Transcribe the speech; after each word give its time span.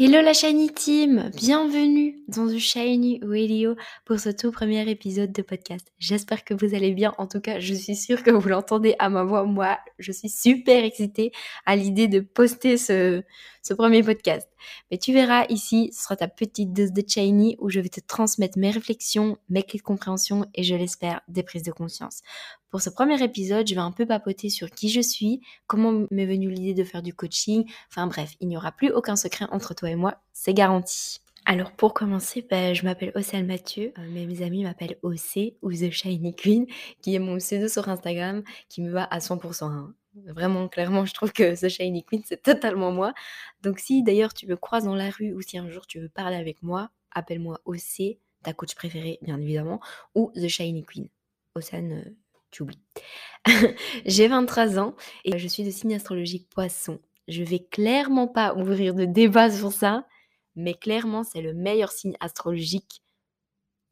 Hello 0.00 0.22
la 0.22 0.32
Shiny 0.32 0.68
Team, 0.68 1.32
bienvenue 1.34 2.22
dans 2.28 2.46
The 2.46 2.58
Shiny 2.58 3.18
Radio 3.20 3.74
pour 4.04 4.20
ce 4.20 4.28
tout 4.28 4.52
premier 4.52 4.88
épisode 4.88 5.32
de 5.32 5.42
podcast. 5.42 5.92
J'espère 5.98 6.44
que 6.44 6.54
vous 6.54 6.72
allez 6.76 6.92
bien, 6.92 7.16
en 7.18 7.26
tout 7.26 7.40
cas 7.40 7.58
je 7.58 7.74
suis 7.74 7.96
sûre 7.96 8.22
que 8.22 8.30
vous 8.30 8.48
l'entendez 8.48 8.94
à 9.00 9.08
ma 9.08 9.24
voix. 9.24 9.42
Moi, 9.42 9.76
je 9.98 10.12
suis 10.12 10.28
super 10.28 10.84
excitée 10.84 11.32
à 11.66 11.74
l'idée 11.74 12.06
de 12.06 12.20
poster 12.20 12.76
ce, 12.76 13.24
ce 13.68 13.74
premier 13.74 14.02
podcast. 14.02 14.48
Mais 14.90 14.96
tu 14.96 15.12
verras 15.12 15.44
ici, 15.50 15.90
ce 15.92 16.04
sera 16.04 16.16
ta 16.16 16.26
petite 16.26 16.72
dose 16.72 16.90
de 16.92 17.02
Shiny 17.06 17.56
où 17.60 17.68
je 17.68 17.80
vais 17.80 17.90
te 17.90 18.00
transmettre 18.00 18.58
mes 18.58 18.70
réflexions, 18.70 19.36
mes 19.50 19.62
clés 19.62 19.78
de 19.78 19.84
compréhension 19.84 20.46
et 20.54 20.62
je 20.62 20.74
l'espère 20.74 21.20
des 21.28 21.42
prises 21.42 21.62
de 21.62 21.72
conscience. 21.72 22.22
Pour 22.70 22.80
ce 22.80 22.88
premier 22.88 23.22
épisode, 23.22 23.66
je 23.66 23.74
vais 23.74 23.80
un 23.80 23.92
peu 23.92 24.06
papoter 24.06 24.48
sur 24.48 24.70
qui 24.70 24.88
je 24.88 25.02
suis, 25.02 25.42
comment 25.66 26.06
m'est 26.10 26.26
venue 26.26 26.50
l'idée 26.50 26.74
de 26.74 26.84
faire 26.84 27.02
du 27.02 27.12
coaching. 27.12 27.64
Enfin 27.90 28.06
bref, 28.06 28.34
il 28.40 28.48
n'y 28.48 28.56
aura 28.56 28.72
plus 28.72 28.90
aucun 28.90 29.16
secret 29.16 29.46
entre 29.50 29.74
toi 29.74 29.90
et 29.90 29.96
moi, 29.96 30.14
c'est 30.32 30.54
garanti. 30.54 31.20
Alors 31.44 31.72
pour 31.72 31.92
commencer, 31.92 32.46
ben, 32.48 32.74
je 32.74 32.84
m'appelle 32.84 33.12
Océane 33.14 33.46
Mathieu, 33.46 33.92
euh, 33.98 34.02
mais 34.10 34.24
mes 34.24 34.42
amis 34.42 34.64
m'appellent 34.64 34.98
OC 35.02 35.54
ou 35.60 35.72
The 35.72 35.90
Shiny 35.90 36.34
Queen, 36.34 36.66
qui 37.02 37.14
est 37.14 37.18
mon 37.18 37.36
pseudo 37.36 37.68
sur 37.68 37.88
Instagram, 37.88 38.42
qui 38.68 38.82
me 38.82 38.90
va 38.90 39.04
à 39.04 39.18
100%. 39.18 39.64
Hein. 39.64 39.94
Vraiment, 40.26 40.68
clairement, 40.68 41.04
je 41.04 41.14
trouve 41.14 41.32
que 41.32 41.58
The 41.58 41.68
Shiny 41.68 42.04
Queen, 42.04 42.22
c'est 42.24 42.42
totalement 42.42 42.92
moi. 42.92 43.14
Donc 43.62 43.78
si 43.78 44.02
d'ailleurs 44.02 44.34
tu 44.34 44.46
me 44.46 44.56
croises 44.56 44.84
dans 44.84 44.94
la 44.94 45.10
rue 45.10 45.32
ou 45.32 45.40
si 45.42 45.58
un 45.58 45.70
jour 45.70 45.86
tu 45.86 46.00
veux 46.00 46.08
parler 46.08 46.36
avec 46.36 46.62
moi, 46.62 46.90
appelle-moi 47.12 47.60
OC, 47.64 48.18
ta 48.42 48.52
coach 48.52 48.74
préférée 48.74 49.18
bien 49.22 49.40
évidemment, 49.40 49.80
ou 50.14 50.32
The 50.34 50.48
Shiny 50.48 50.84
Queen. 50.84 51.08
Océane, 51.54 51.92
euh, 51.92 52.16
tu 52.50 52.62
oublies. 52.62 52.82
J'ai 54.06 54.28
23 54.28 54.78
ans 54.78 54.94
et 55.24 55.38
je 55.38 55.48
suis 55.48 55.64
de 55.64 55.70
signe 55.70 55.94
astrologique 55.94 56.48
poisson. 56.48 57.00
Je 57.26 57.42
vais 57.42 57.60
clairement 57.60 58.28
pas 58.28 58.54
ouvrir 58.54 58.94
de 58.94 59.04
débat 59.04 59.50
sur 59.50 59.72
ça, 59.72 60.06
mais 60.56 60.74
clairement, 60.74 61.24
c'est 61.24 61.42
le 61.42 61.52
meilleur 61.52 61.92
signe 61.92 62.16
astrologique. 62.20 63.02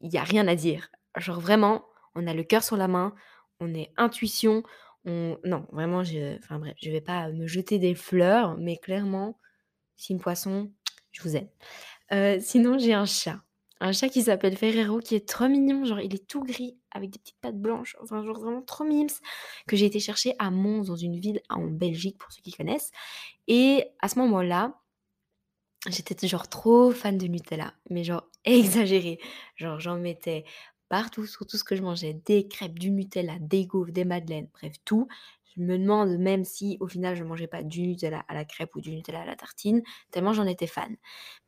Il 0.01 0.09
n'y 0.09 0.17
a 0.17 0.23
rien 0.23 0.47
à 0.47 0.55
dire. 0.55 0.89
Genre 1.17 1.39
vraiment, 1.39 1.85
on 2.15 2.27
a 2.27 2.33
le 2.33 2.43
cœur 2.43 2.63
sur 2.63 2.77
la 2.77 2.87
main, 2.87 3.13
on 3.59 3.73
est 3.73 3.91
intuition, 3.97 4.63
on... 5.07 5.39
Non, 5.43 5.65
vraiment, 5.71 6.03
je... 6.03 6.37
Enfin 6.37 6.59
bref, 6.59 6.75
je 6.81 6.91
vais 6.91 7.01
pas 7.01 7.29
me 7.31 7.47
jeter 7.47 7.79
des 7.79 7.95
fleurs, 7.95 8.57
mais 8.57 8.77
clairement, 8.77 9.39
signe 9.95 10.19
poisson, 10.19 10.71
je 11.11 11.21
vous 11.23 11.35
aime. 11.35 11.49
Euh, 12.11 12.37
sinon, 12.39 12.77
j'ai 12.77 12.93
un 12.93 13.05
chat 13.05 13.41
un 13.79 13.91
chat 13.91 14.09
qui 14.09 14.23
s'appelle 14.23 14.57
Ferrero 14.57 14.99
qui 14.99 15.15
est 15.15 15.27
trop 15.27 15.47
mignon, 15.47 15.85
genre 15.85 15.99
il 15.99 16.13
est 16.13 16.27
tout 16.27 16.43
gris 16.43 16.77
avec 16.91 17.11
des 17.11 17.19
petites 17.19 17.39
pattes 17.39 17.59
blanches, 17.59 17.95
enfin 18.01 18.23
genre 18.23 18.39
vraiment 18.39 18.61
trop 18.61 18.83
mimes, 18.83 19.07
que 19.67 19.75
j'ai 19.75 19.85
été 19.85 19.99
chercher 19.99 20.33
à 20.39 20.49
Mons 20.49 20.85
dans 20.87 20.95
une 20.95 21.19
ville 21.19 21.41
en 21.49 21.65
Belgique 21.65 22.17
pour 22.17 22.31
ceux 22.31 22.41
qui 22.41 22.51
connaissent. 22.51 22.91
Et 23.47 23.85
à 23.99 24.09
ce 24.09 24.19
moment-là, 24.19 24.79
j'étais 25.87 26.27
genre 26.27 26.47
trop 26.47 26.91
fan 26.91 27.17
de 27.17 27.27
Nutella, 27.27 27.73
mais 27.89 28.03
genre 28.03 28.27
exagéré. 28.45 29.19
Genre 29.55 29.79
j'en 29.79 29.97
mettais 29.97 30.45
partout 30.89 31.25
sur 31.25 31.45
tout 31.45 31.57
ce 31.57 31.63
que 31.63 31.75
je 31.75 31.81
mangeais, 31.81 32.13
des 32.25 32.47
crêpes, 32.47 32.79
du 32.79 32.91
Nutella, 32.91 33.37
des 33.39 33.65
gaufres, 33.65 33.91
des 33.91 34.05
madeleines, 34.05 34.47
bref 34.53 34.73
tout. 34.85 35.07
Je 35.55 35.61
me 35.61 35.77
demande 35.77 36.17
même 36.17 36.45
si 36.45 36.77
au 36.79 36.87
final 36.87 37.15
je 37.15 37.23
mangeais 37.23 37.47
pas 37.47 37.63
du 37.63 37.81
Nutella 37.81 38.23
à 38.27 38.33
la 38.35 38.45
crêpe 38.45 38.75
ou 38.75 38.81
du 38.81 38.91
Nutella 38.91 39.21
à 39.21 39.25
la 39.25 39.35
tartine, 39.35 39.81
tellement 40.11 40.33
j'en 40.33 40.45
étais 40.45 40.67
fan. 40.67 40.95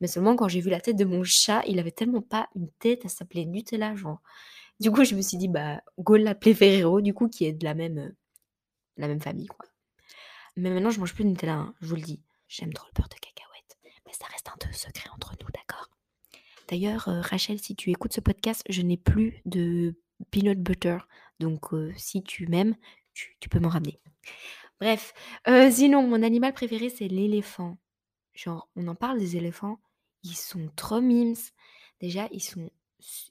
Mais 0.00 0.08
seulement 0.08 0.36
quand 0.36 0.48
j'ai 0.48 0.60
vu 0.60 0.70
la 0.70 0.80
tête 0.80 0.96
de 0.96 1.04
mon 1.04 1.22
chat, 1.24 1.62
il 1.66 1.78
avait 1.78 1.92
tellement 1.92 2.22
pas 2.22 2.48
une 2.56 2.70
tête, 2.80 3.06
à 3.06 3.08
s'appeler 3.08 3.46
Nutella, 3.46 3.94
genre. 3.96 4.20
Du 4.80 4.90
coup, 4.90 5.04
je 5.04 5.14
me 5.14 5.22
suis 5.22 5.36
dit, 5.36 5.48
bah, 5.48 5.82
go 5.98 6.16
l'appeler 6.16 6.54
Ferrero, 6.54 7.00
du 7.02 7.14
coup, 7.14 7.28
qui 7.28 7.44
est 7.44 7.52
de 7.52 7.64
la 7.64 7.74
même, 7.74 7.98
euh, 7.98 8.10
la 8.96 9.08
même 9.08 9.20
famille, 9.20 9.46
quoi. 9.46 9.66
Mais 10.56 10.70
maintenant, 10.70 10.90
je 10.90 11.00
mange 11.00 11.14
plus 11.14 11.24
de 11.24 11.30
Nutella, 11.30 11.54
hein, 11.54 11.74
je 11.80 11.86
vous 11.88 11.96
le 11.96 12.02
dis. 12.02 12.20
J'aime 12.48 12.72
trop 12.72 12.86
le 12.88 12.94
beurre 12.94 13.08
de 13.08 13.14
cacahuète. 13.14 13.78
Mais 14.06 14.12
ça 14.12 14.26
reste 14.26 14.48
un 14.48 14.56
peu 14.58 14.72
secret 14.72 15.10
entre 15.14 15.34
nous, 15.40 15.48
d'accord? 15.54 15.88
D'ailleurs, 16.70 17.08
euh, 17.08 17.20
Rachel, 17.20 17.58
si 17.58 17.74
tu 17.74 17.90
écoutes 17.90 18.12
ce 18.12 18.20
podcast, 18.20 18.62
je 18.68 18.82
n'ai 18.82 18.96
plus 18.96 19.42
de 19.44 19.96
peanut 20.30 20.62
butter. 20.62 20.98
Donc, 21.40 21.74
euh, 21.74 21.92
si 21.96 22.22
tu 22.22 22.46
m'aimes, 22.46 22.76
tu, 23.12 23.48
peux 23.50 23.58
m'en 23.58 23.68
ramener. 23.68 24.00
Bref, 24.78 25.12
euh, 25.48 25.68
sinon, 25.68 26.06
mon 26.06 26.22
animal 26.22 26.52
préféré, 26.52 26.88
c'est 26.88 27.08
l'éléphant. 27.08 27.76
Genre, 28.34 28.68
on 28.76 28.86
en 28.86 28.94
parle 28.94 29.18
des 29.18 29.36
éléphants, 29.36 29.80
ils 30.22 30.36
sont 30.36 30.70
trop 30.76 31.00
mimes. 31.00 31.34
Déjà, 32.00 32.28
ils, 32.30 32.40
sont, 32.40 32.70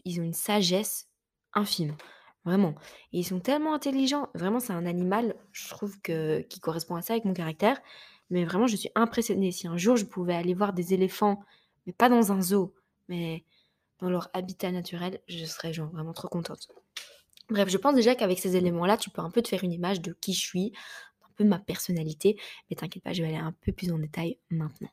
ils 0.03 0.19
ont 0.19 0.23
une 0.23 0.33
sagesse 0.33 1.07
infime. 1.53 1.95
Vraiment. 2.43 2.75
Et 3.13 3.19
ils 3.19 3.23
sont 3.23 3.39
tellement 3.39 3.73
intelligents. 3.73 4.27
Vraiment, 4.33 4.59
c'est 4.59 4.73
un 4.73 4.85
animal, 4.85 5.35
je 5.53 5.69
trouve, 5.69 5.99
que, 6.01 6.41
qui 6.41 6.59
correspond 6.59 6.95
à 6.95 7.01
ça 7.01 7.13
avec 7.13 7.23
mon 7.23 7.33
caractère. 7.33 7.79
Mais 8.31 8.43
vraiment, 8.43 8.67
je 8.67 8.75
suis 8.75 8.91
impressionnée. 8.95 9.53
Si 9.53 9.65
un 9.65 9.77
jour, 9.77 9.95
je 9.95 10.05
pouvais 10.05 10.35
aller 10.35 10.53
voir 10.53 10.73
des 10.73 10.93
éléphants, 10.93 11.39
mais 11.85 11.93
pas 11.93 12.09
dans 12.09 12.33
un 12.33 12.41
zoo, 12.41 12.73
mais 13.09 13.43
dans 13.99 14.09
leur 14.09 14.29
habitat 14.33 14.71
naturel, 14.71 15.19
je 15.27 15.43
serais 15.45 15.73
genre 15.73 15.89
vraiment 15.89 16.13
trop 16.13 16.29
contente. 16.29 16.69
Bref, 17.49 17.69
je 17.69 17.77
pense 17.77 17.95
déjà 17.95 18.15
qu'avec 18.15 18.39
ces 18.39 18.55
éléments-là, 18.55 18.95
tu 18.97 19.09
peux 19.09 19.21
un 19.21 19.31
peu 19.31 19.41
te 19.41 19.49
faire 19.49 19.63
une 19.63 19.73
image 19.73 20.01
de 20.01 20.13
qui 20.13 20.33
je 20.33 20.39
suis, 20.39 20.71
un 21.23 21.31
peu 21.35 21.43
ma 21.43 21.59
personnalité, 21.59 22.39
mais 22.69 22.75
t'inquiète 22.75 23.03
pas, 23.03 23.13
je 23.13 23.21
vais 23.21 23.29
aller 23.29 23.37
un 23.37 23.55
peu 23.61 23.71
plus 23.71 23.91
en 23.91 23.99
détail 23.99 24.37
maintenant. 24.49 24.89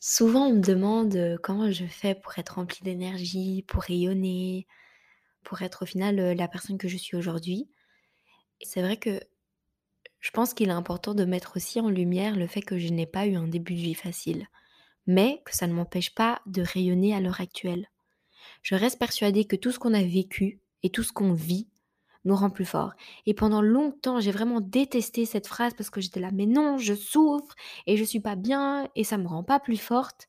Souvent, 0.00 0.46
on 0.46 0.54
me 0.54 0.60
demande 0.60 1.14
euh, 1.14 1.36
comment 1.42 1.70
je 1.70 1.84
fais 1.84 2.14
pour 2.14 2.38
être 2.38 2.54
remplie 2.54 2.82
d'énergie, 2.82 3.64
pour 3.68 3.82
rayonner, 3.82 4.66
pour 5.44 5.60
être 5.62 5.82
au 5.82 5.86
final 5.86 6.18
euh, 6.18 6.34
la 6.34 6.48
personne 6.48 6.78
que 6.78 6.88
je 6.88 6.96
suis 6.96 7.16
aujourd'hui. 7.16 7.68
C'est 8.62 8.80
vrai 8.82 8.96
que 8.96 9.20
je 10.20 10.30
pense 10.30 10.54
qu'il 10.54 10.68
est 10.68 10.72
important 10.72 11.14
de 11.14 11.24
mettre 11.24 11.56
aussi 11.56 11.80
en 11.80 11.88
lumière 11.88 12.36
le 12.36 12.46
fait 12.46 12.62
que 12.62 12.78
je 12.78 12.88
n'ai 12.88 13.06
pas 13.06 13.26
eu 13.26 13.36
un 13.36 13.46
début 13.46 13.74
de 13.74 13.80
vie 13.80 13.94
facile, 13.94 14.48
mais 15.06 15.42
que 15.44 15.54
ça 15.54 15.66
ne 15.66 15.72
m'empêche 15.72 16.14
pas 16.14 16.40
de 16.46 16.62
rayonner 16.62 17.14
à 17.14 17.20
l'heure 17.20 17.40
actuelle. 17.40 17.90
Je 18.62 18.74
reste 18.74 18.98
persuadée 18.98 19.44
que 19.44 19.56
tout 19.56 19.72
ce 19.72 19.78
qu'on 19.78 19.94
a 19.94 20.02
vécu, 20.02 20.60
et 20.82 20.90
tout 20.90 21.02
ce 21.02 21.12
qu'on 21.12 21.32
vit 21.32 21.68
nous 22.24 22.36
rend 22.36 22.50
plus 22.50 22.66
forts. 22.66 22.92
Et 23.24 23.32
pendant 23.32 23.62
longtemps, 23.62 24.20
j'ai 24.20 24.30
vraiment 24.30 24.60
détesté 24.60 25.24
cette 25.24 25.46
phrase 25.46 25.72
parce 25.74 25.88
que 25.88 26.00
j'étais 26.00 26.20
là, 26.20 26.30
mais 26.32 26.46
non, 26.46 26.76
je 26.76 26.94
souffre 26.94 27.54
et 27.86 27.96
je 27.96 28.04
suis 28.04 28.20
pas 28.20 28.36
bien 28.36 28.88
et 28.94 29.04
ça 29.04 29.16
me 29.16 29.26
rend 29.26 29.42
pas 29.42 29.58
plus 29.58 29.78
forte. 29.78 30.28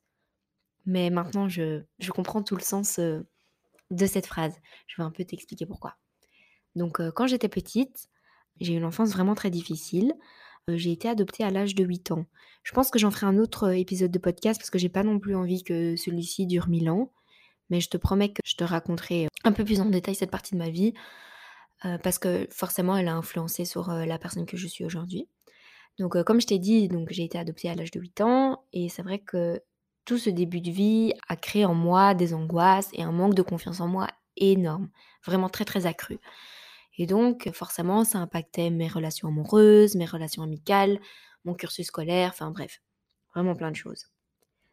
Mais 0.86 1.10
maintenant, 1.10 1.48
je, 1.48 1.82
comprends 2.10 2.42
tout 2.42 2.56
le 2.56 2.62
sens 2.62 2.98
euh, 2.98 3.20
de 3.90 4.06
cette 4.06 4.26
phrase. 4.26 4.54
Je 4.86 4.96
vais 4.96 5.06
un 5.06 5.10
peu 5.10 5.24
t'expliquer 5.24 5.66
pourquoi. 5.66 5.96
Donc, 6.74 6.98
euh, 6.98 7.12
quand 7.12 7.26
j'étais 7.26 7.48
petite, 7.48 8.08
j'ai 8.58 8.72
eu 8.72 8.76
une 8.78 8.84
enfance 8.84 9.10
vraiment 9.10 9.34
très 9.34 9.50
difficile. 9.50 10.14
Euh, 10.70 10.76
j'ai 10.76 10.92
été 10.92 11.08
adoptée 11.08 11.44
à 11.44 11.50
l'âge 11.50 11.74
de 11.74 11.84
8 11.84 12.12
ans. 12.12 12.26
Je 12.62 12.72
pense 12.72 12.90
que 12.90 12.98
j'en 12.98 13.10
ferai 13.10 13.26
un 13.26 13.38
autre 13.38 13.72
épisode 13.72 14.10
de 14.10 14.18
podcast 14.18 14.60
parce 14.60 14.70
que 14.70 14.78
j'ai 14.78 14.88
pas 14.88 15.02
non 15.02 15.18
plus 15.18 15.34
envie 15.34 15.64
que 15.64 15.96
celui-ci 15.96 16.46
dure 16.46 16.68
1000 16.68 16.90
ans 16.90 17.12
mais 17.72 17.80
je 17.80 17.88
te 17.88 17.96
promets 17.96 18.28
que 18.28 18.42
je 18.44 18.54
te 18.54 18.64
raconterai 18.64 19.28
un 19.44 19.52
peu 19.52 19.64
plus 19.64 19.80
en 19.80 19.86
détail 19.86 20.14
cette 20.14 20.30
partie 20.30 20.52
de 20.52 20.58
ma 20.58 20.68
vie, 20.68 20.92
euh, 21.86 21.96
parce 21.98 22.18
que 22.18 22.46
forcément, 22.50 22.96
elle 22.96 23.08
a 23.08 23.14
influencé 23.14 23.64
sur 23.64 23.90
euh, 23.90 24.04
la 24.04 24.18
personne 24.18 24.44
que 24.44 24.58
je 24.58 24.68
suis 24.68 24.84
aujourd'hui. 24.84 25.26
Donc, 25.98 26.14
euh, 26.14 26.22
comme 26.22 26.40
je 26.40 26.46
t'ai 26.46 26.58
dit, 26.58 26.88
donc 26.88 27.08
j'ai 27.10 27.24
été 27.24 27.38
adoptée 27.38 27.70
à 27.70 27.74
l'âge 27.74 27.90
de 27.90 27.98
8 27.98 28.20
ans, 28.20 28.62
et 28.74 28.90
c'est 28.90 29.02
vrai 29.02 29.18
que 29.20 29.60
tout 30.04 30.18
ce 30.18 30.28
début 30.28 30.60
de 30.60 30.70
vie 30.70 31.14
a 31.28 31.36
créé 31.36 31.64
en 31.64 31.74
moi 31.74 32.12
des 32.12 32.34
angoisses 32.34 32.90
et 32.92 33.02
un 33.02 33.12
manque 33.12 33.34
de 33.34 33.42
confiance 33.42 33.80
en 33.80 33.88
moi 33.88 34.06
énorme, 34.36 34.90
vraiment 35.24 35.48
très 35.48 35.64
très 35.64 35.86
accru. 35.86 36.18
Et 36.98 37.06
donc, 37.06 37.50
forcément, 37.52 38.04
ça 38.04 38.18
impactait 38.18 38.70
mes 38.70 38.88
relations 38.88 39.28
amoureuses, 39.28 39.94
mes 39.94 40.04
relations 40.04 40.42
amicales, 40.42 41.00
mon 41.44 41.54
cursus 41.54 41.86
scolaire, 41.86 42.30
enfin 42.30 42.50
bref, 42.50 42.80
vraiment 43.34 43.54
plein 43.54 43.70
de 43.70 43.76
choses. 43.76 44.06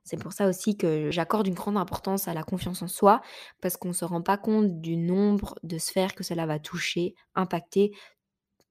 C'est 0.04 0.18
pour 0.18 0.34
ça 0.34 0.48
aussi 0.48 0.76
que 0.76 1.12
j'accorde 1.12 1.48
une 1.48 1.54
grande 1.54 1.78
importance 1.78 2.28
à 2.28 2.34
la 2.34 2.44
confiance 2.44 2.82
en 2.82 2.88
soi, 2.88 3.22
parce 3.62 3.78
qu'on 3.78 3.90
ne 3.90 3.94
se 3.94 4.06
rend 4.06 4.22
pas 4.22 4.38
compte 4.38 4.82
du 4.82 4.98
nombre 4.98 5.56
de 5.64 5.78
sphères 5.78 6.16
que 6.16 6.24
cela 6.24 6.46
va 6.46 6.60
toucher, 6.60 7.16
impacter, 7.36 7.92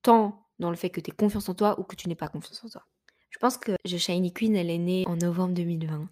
tant 0.03 0.47
dans 0.59 0.71
le 0.71 0.77
fait 0.77 0.91
que 0.91 1.01
tu 1.01 1.11
aies 1.11 1.15
confiance 1.15 1.49
en 1.49 1.55
toi 1.55 1.79
ou 1.79 1.85
que 1.85 1.97
tu 1.97 2.09
n'aies 2.09 2.17
pas 2.17 2.29
confiance 2.29 2.65
en 2.65 2.69
toi. 2.69 2.83
Je 3.31 3.39
pense 3.39 3.57
que 3.57 3.73
The 3.85 3.99
Shiny 3.99 4.33
Queen, 4.33 4.57
elle 4.57 4.71
est 4.71 4.79
née 4.79 5.05
en 5.07 5.17
novembre 5.17 5.55
2020. 5.55 6.09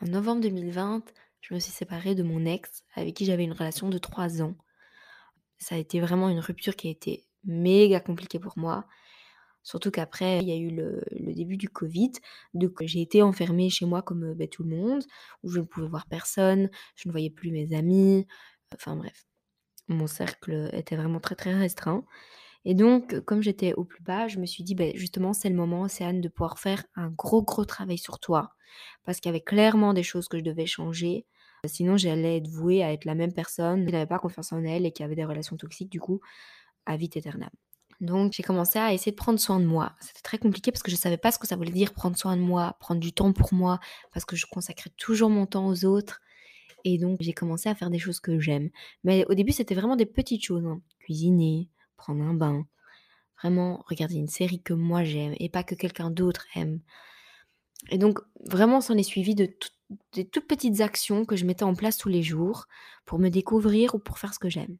En 0.00 0.06
novembre 0.06 0.40
2020, 0.40 1.04
je 1.40 1.54
me 1.54 1.60
suis 1.60 1.72
séparée 1.72 2.14
de 2.14 2.22
mon 2.22 2.44
ex, 2.44 2.84
avec 2.94 3.14
qui 3.14 3.24
j'avais 3.24 3.44
une 3.44 3.52
relation 3.52 3.88
de 3.90 3.98
trois 3.98 4.42
ans. 4.42 4.56
Ça 5.62 5.76
a 5.76 5.78
été 5.78 6.00
vraiment 6.00 6.28
une 6.28 6.40
rupture 6.40 6.74
qui 6.74 6.88
a 6.88 6.90
été 6.90 7.24
méga 7.44 8.00
compliquée 8.00 8.40
pour 8.40 8.58
moi. 8.58 8.84
Surtout 9.62 9.92
qu'après, 9.92 10.40
il 10.40 10.48
y 10.48 10.52
a 10.52 10.56
eu 10.56 10.70
le, 10.74 11.04
début 11.32 11.56
du 11.56 11.68
Covid, 11.68 12.10
donc 12.52 12.82
j'ai 12.82 13.00
été 13.00 13.22
enfermée 13.22 13.70
chez 13.70 13.86
moi 13.86 14.02
comme 14.02 14.34
bah, 14.34 14.48
tout 14.48 14.64
le 14.64 14.70
monde, 14.70 15.04
où 15.44 15.50
je 15.50 15.60
ne 15.60 15.64
pouvais 15.64 15.86
voir 15.86 16.06
personne, 16.06 16.68
je 16.96 17.08
ne 17.08 17.12
voyais 17.12 17.30
plus 17.30 17.52
mes 17.52 17.72
amis, 17.76 18.26
enfin 18.74 18.96
bref. 18.96 19.24
Mon 19.86 20.08
cercle 20.08 20.68
était 20.72 20.96
vraiment 20.96 21.20
très 21.20 21.36
très 21.36 21.54
restreint. 21.54 22.04
Et 22.64 22.74
donc, 22.74 23.20
comme 23.20 23.40
j'étais 23.40 23.72
au 23.74 23.84
plus 23.84 24.02
bas, 24.02 24.26
je 24.26 24.38
me 24.38 24.46
suis 24.46 24.64
dit, 24.64 24.74
bah, 24.74 24.90
justement, 24.96 25.32
c'est 25.32 25.48
le 25.48 25.54
moment, 25.54 25.82
Océane, 25.82 26.20
de 26.20 26.28
pouvoir 26.28 26.58
faire 26.58 26.82
un 26.96 27.10
gros 27.10 27.42
gros 27.42 27.64
travail 27.64 27.98
sur 27.98 28.18
toi, 28.18 28.54
parce 29.04 29.20
qu'il 29.20 29.30
y 29.30 29.34
avait 29.34 29.40
clairement 29.40 29.94
des 29.94 30.02
choses 30.02 30.26
que 30.26 30.38
je 30.38 30.44
devais 30.44 30.66
changer. 30.66 31.24
Sinon, 31.64 31.96
j'allais 31.96 32.38
être 32.38 32.48
vouée 32.48 32.82
à 32.82 32.92
être 32.92 33.04
la 33.04 33.14
même 33.14 33.32
personne 33.32 33.86
qui 33.86 33.92
n'avait 33.92 34.06
pas 34.06 34.18
confiance 34.18 34.52
en 34.52 34.64
elle 34.64 34.84
et 34.84 34.90
qui 34.90 35.04
avait 35.04 35.14
des 35.14 35.24
relations 35.24 35.56
toxiques, 35.56 35.90
du 35.90 36.00
coup, 36.00 36.20
à 36.86 36.96
vite 36.96 37.16
éternelle. 37.16 37.50
Donc 38.00 38.32
j'ai 38.32 38.42
commencé 38.42 38.80
à 38.80 38.92
essayer 38.92 39.12
de 39.12 39.16
prendre 39.16 39.38
soin 39.38 39.60
de 39.60 39.64
moi. 39.64 39.94
C'était 40.00 40.22
très 40.22 40.38
compliqué 40.38 40.72
parce 40.72 40.82
que 40.82 40.90
je 40.90 40.96
ne 40.96 41.00
savais 41.00 41.18
pas 41.18 41.30
ce 41.30 41.38
que 41.38 41.46
ça 41.46 41.54
voulait 41.54 41.70
dire 41.70 41.92
prendre 41.92 42.16
soin 42.16 42.36
de 42.36 42.42
moi, 42.42 42.76
prendre 42.80 43.00
du 43.00 43.12
temps 43.12 43.32
pour 43.32 43.54
moi, 43.54 43.78
parce 44.12 44.24
que 44.24 44.34
je 44.34 44.46
consacrais 44.50 44.90
toujours 44.96 45.30
mon 45.30 45.46
temps 45.46 45.68
aux 45.68 45.84
autres. 45.84 46.20
Et 46.84 46.98
donc 46.98 47.18
j'ai 47.20 47.32
commencé 47.32 47.68
à 47.68 47.76
faire 47.76 47.90
des 47.90 48.00
choses 48.00 48.18
que 48.18 48.40
j'aime. 48.40 48.70
Mais 49.04 49.24
au 49.28 49.34
début 49.34 49.52
c'était 49.52 49.76
vraiment 49.76 49.94
des 49.94 50.06
petites 50.06 50.44
choses. 50.44 50.66
hein. 50.66 50.80
Cuisiner, 50.98 51.68
prendre 51.96 52.24
un 52.24 52.34
bain, 52.34 52.66
vraiment 53.40 53.84
regarder 53.86 54.16
une 54.16 54.26
série 54.26 54.60
que 54.60 54.72
moi 54.74 55.04
j'aime 55.04 55.34
et 55.38 55.48
pas 55.48 55.62
que 55.62 55.76
quelqu'un 55.76 56.10
d'autre 56.10 56.44
aime. 56.56 56.80
Et 57.90 57.98
donc 57.98 58.18
vraiment 58.46 58.80
s'en 58.80 58.96
est 58.98 59.04
suivi 59.04 59.36
de 59.36 59.46
tout- 59.46 59.68
des 60.12 60.24
toutes 60.24 60.46
petites 60.46 60.80
actions 60.80 61.24
que 61.24 61.36
je 61.36 61.44
mettais 61.44 61.64
en 61.64 61.74
place 61.74 61.96
tous 61.96 62.08
les 62.08 62.22
jours 62.22 62.66
pour 63.04 63.18
me 63.18 63.28
découvrir 63.28 63.94
ou 63.94 63.98
pour 63.98 64.18
faire 64.18 64.34
ce 64.34 64.38
que 64.38 64.48
j'aime. 64.48 64.76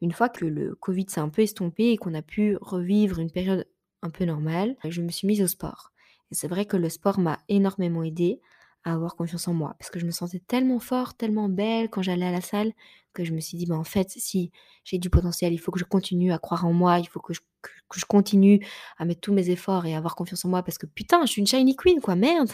Une 0.00 0.12
fois 0.12 0.28
que 0.28 0.44
le 0.44 0.74
Covid 0.74 1.06
s'est 1.08 1.20
un 1.20 1.28
peu 1.28 1.42
estompé 1.42 1.90
et 1.90 1.96
qu'on 1.96 2.14
a 2.14 2.22
pu 2.22 2.56
revivre 2.60 3.20
une 3.20 3.30
période 3.30 3.66
un 4.02 4.10
peu 4.10 4.24
normale, 4.24 4.76
je 4.84 5.00
me 5.00 5.10
suis 5.10 5.26
mise 5.26 5.42
au 5.42 5.46
sport. 5.46 5.92
Et 6.30 6.34
c'est 6.34 6.48
vrai 6.48 6.66
que 6.66 6.76
le 6.76 6.88
sport 6.88 7.18
m'a 7.18 7.38
énormément 7.48 8.02
aidée 8.02 8.40
à 8.84 8.94
avoir 8.94 9.14
confiance 9.14 9.46
en 9.46 9.54
moi 9.54 9.76
parce 9.78 9.90
que 9.90 10.00
je 10.00 10.06
me 10.06 10.10
sentais 10.10 10.40
tellement 10.40 10.80
forte, 10.80 11.18
tellement 11.18 11.48
belle 11.48 11.88
quand 11.88 12.02
j'allais 12.02 12.26
à 12.26 12.32
la 12.32 12.40
salle 12.40 12.72
que 13.12 13.24
je 13.24 13.32
me 13.32 13.40
suis 13.40 13.58
dit, 13.58 13.66
bah, 13.66 13.76
en 13.76 13.84
fait, 13.84 14.10
si 14.10 14.50
j'ai 14.84 14.98
du 14.98 15.10
potentiel, 15.10 15.52
il 15.52 15.58
faut 15.58 15.70
que 15.70 15.78
je 15.78 15.84
continue 15.84 16.32
à 16.32 16.38
croire 16.38 16.64
en 16.64 16.72
moi, 16.72 16.98
il 16.98 17.06
faut 17.06 17.20
que 17.20 17.34
je, 17.34 17.40
je 17.94 18.04
continue 18.06 18.66
à 18.98 19.04
mettre 19.04 19.20
tous 19.20 19.32
mes 19.32 19.50
efforts 19.50 19.86
et 19.86 19.94
avoir 19.94 20.16
confiance 20.16 20.44
en 20.44 20.48
moi 20.48 20.62
parce 20.62 20.78
que 20.78 20.86
putain, 20.86 21.24
je 21.26 21.30
suis 21.30 21.40
une 21.40 21.46
shiny 21.46 21.76
queen, 21.76 22.00
quoi, 22.00 22.16
merde. 22.16 22.50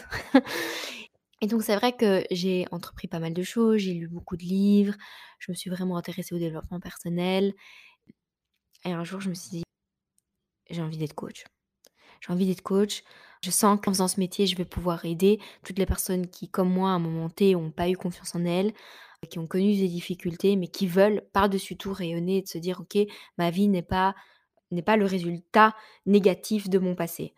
Et 1.41 1.47
donc 1.47 1.63
c'est 1.63 1.75
vrai 1.75 1.95
que 1.95 2.23
j'ai 2.31 2.65
entrepris 2.71 3.07
pas 3.07 3.19
mal 3.19 3.33
de 3.33 3.43
choses, 3.43 3.77
j'ai 3.77 3.93
lu 3.93 4.07
beaucoup 4.07 4.35
de 4.35 4.43
livres, 4.43 4.95
je 5.39 5.51
me 5.51 5.55
suis 5.55 5.69
vraiment 5.69 5.97
intéressée 5.97 6.35
au 6.35 6.39
développement 6.39 6.79
personnel. 6.79 7.53
Et 8.85 8.91
un 8.91 9.03
jour, 9.03 9.21
je 9.21 9.29
me 9.29 9.33
suis 9.33 9.49
dit, 9.49 9.63
j'ai 10.69 10.81
envie 10.81 10.97
d'être 10.97 11.13
coach. 11.13 11.45
J'ai 12.21 12.33
envie 12.33 12.45
d'être 12.45 12.61
coach. 12.61 13.03
Je 13.41 13.51
sens 13.51 13.79
qu'en 13.81 13.91
faisant 13.91 14.07
ce 14.07 14.19
métier, 14.19 14.47
je 14.47 14.55
vais 14.55 14.65
pouvoir 14.65 15.05
aider 15.05 15.39
toutes 15.63 15.79
les 15.79 15.85
personnes 15.85 16.27
qui, 16.27 16.49
comme 16.49 16.69
moi, 16.69 16.89
à 16.89 16.93
un 16.93 16.99
moment 16.99 17.29
T, 17.29 17.53
n'ont 17.53 17.71
pas 17.71 17.89
eu 17.89 17.95
confiance 17.95 18.35
en 18.35 18.43
elles, 18.45 18.73
qui 19.29 19.39
ont 19.39 19.47
connu 19.47 19.75
des 19.75 19.87
difficultés, 19.87 20.55
mais 20.55 20.67
qui 20.67 20.87
veulent 20.87 21.23
par-dessus 21.33 21.77
tout 21.77 21.93
rayonner 21.93 22.37
et 22.37 22.41
de 22.41 22.47
se 22.47 22.57
dire, 22.57 22.81
OK, 22.81 22.97
ma 23.37 23.49
vie 23.49 23.67
n'est 23.67 23.81
pas, 23.81 24.15
n'est 24.71 24.81
pas 24.81 24.97
le 24.97 25.05
résultat 25.05 25.75
négatif 26.05 26.69
de 26.69 26.79
mon 26.79 26.95
passé. 26.95 27.33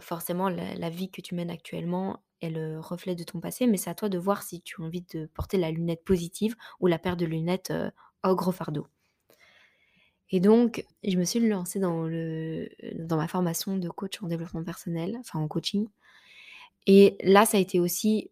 Forcément, 0.00 0.48
la, 0.48 0.74
la 0.74 0.90
vie 0.90 1.10
que 1.10 1.20
tu 1.20 1.34
mènes 1.36 1.50
actuellement 1.50 2.24
le 2.50 2.80
reflet 2.80 3.14
de 3.14 3.24
ton 3.24 3.40
passé, 3.40 3.66
mais 3.66 3.76
c'est 3.76 3.90
à 3.90 3.94
toi 3.94 4.08
de 4.08 4.18
voir 4.18 4.42
si 4.42 4.60
tu 4.62 4.80
as 4.80 4.84
envie 4.84 5.02
de 5.12 5.26
porter 5.26 5.58
la 5.58 5.70
lunette 5.70 6.04
positive 6.04 6.56
ou 6.80 6.86
la 6.86 6.98
paire 6.98 7.16
de 7.16 7.26
lunettes 7.26 7.70
euh, 7.70 7.90
au 8.24 8.34
gros 8.34 8.52
fardeau. 8.52 8.86
Et 10.30 10.40
donc, 10.40 10.84
je 11.04 11.16
me 11.16 11.24
suis 11.24 11.40
lancée 11.40 11.78
dans, 11.78 12.04
le, 12.04 12.68
dans 12.98 13.16
ma 13.16 13.28
formation 13.28 13.76
de 13.76 13.88
coach 13.88 14.22
en 14.22 14.26
développement 14.26 14.64
personnel, 14.64 15.16
enfin 15.20 15.38
en 15.38 15.48
coaching. 15.48 15.88
Et 16.86 17.16
là, 17.22 17.46
ça 17.46 17.56
a 17.56 17.60
été 17.60 17.78
aussi 17.78 18.30